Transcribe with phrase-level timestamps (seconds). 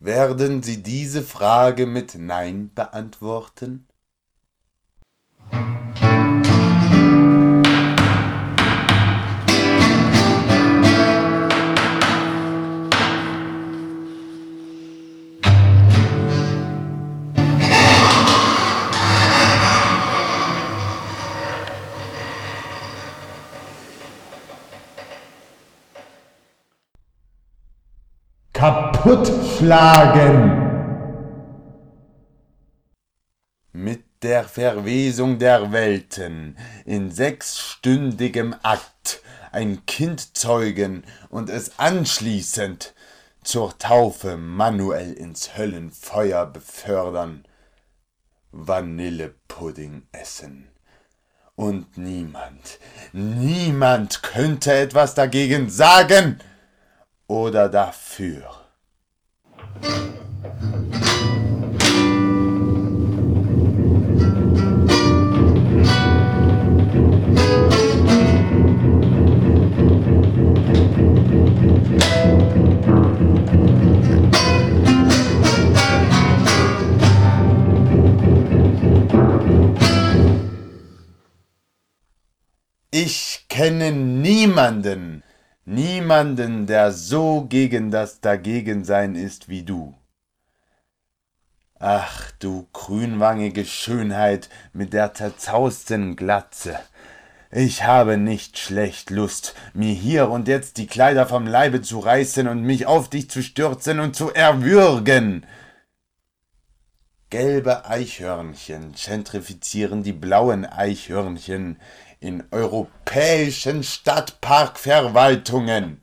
[0.00, 3.87] Werden Sie diese Frage mit Nein beantworten?
[28.58, 30.66] Kaputtschlagen.
[33.72, 42.94] Mit der Verwesung der Welten in sechsstündigem Akt ein Kind zeugen und es anschließend
[43.44, 47.44] zur Taufe manuell ins Höllenfeuer befördern,
[48.50, 50.66] Vanillepudding essen.
[51.54, 52.80] Und niemand,
[53.12, 56.40] niemand könnte etwas dagegen sagen
[57.28, 58.42] oder dafür.
[82.90, 85.22] Ich kenne niemanden,
[85.68, 89.94] niemanden, der so gegen das Dagegensein ist wie du.
[91.78, 96.78] Ach, du grünwangige Schönheit mit der zerzausten Glatze.
[97.50, 102.48] Ich habe nicht schlecht Lust, mir hier und jetzt die Kleider vom Leibe zu reißen
[102.48, 105.46] und mich auf dich zu stürzen und zu erwürgen.
[107.30, 111.78] Gelbe Eichhörnchen zentrifizieren die blauen Eichhörnchen
[112.20, 116.00] in europäischen Stadtparkverwaltungen.